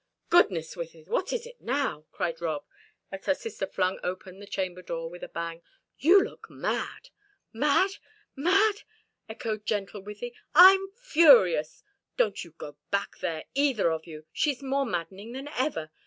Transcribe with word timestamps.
"Goodness, 0.31 0.73
Wythie, 0.73 1.05
what 1.07 1.31
is 1.31 1.45
it 1.45 1.61
now?" 1.61 2.07
cried 2.11 2.41
Rob, 2.41 2.65
as 3.11 3.27
her 3.27 3.35
sister 3.35 3.67
flung 3.67 3.99
open 4.01 4.39
the 4.39 4.47
chamber 4.47 4.81
door 4.81 5.07
with 5.11 5.21
a 5.23 5.27
bang. 5.29 5.61
"You 5.99 6.23
look 6.23 6.49
mad." 6.49 7.09
"Mad? 7.53 7.91
Mad?" 8.35 8.81
echoed 9.29 9.63
gentle 9.67 10.01
Wythie. 10.01 10.33
"I'm 10.55 10.87
furious! 10.95 11.83
Don't 12.17 12.43
you 12.43 12.55
go 12.57 12.77
back 12.89 13.19
there, 13.19 13.43
either 13.53 13.91
of 13.91 14.07
you. 14.07 14.25
She's 14.33 14.63
more 14.63 14.87
maddening 14.87 15.33
than 15.33 15.49
ever. 15.49 15.91